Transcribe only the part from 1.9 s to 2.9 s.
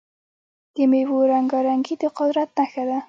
د قدرت نښه